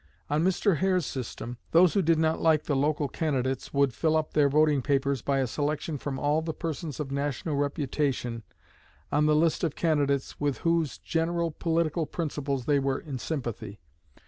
[0.31, 0.77] On Mr.
[0.77, 4.81] Hare's system, those who did not like the local candidates would fill up their voting
[4.81, 8.41] papers by a selection from all the persons of national reputation
[9.11, 13.79] on the list of candidates with whose general political principles they were in sympathy.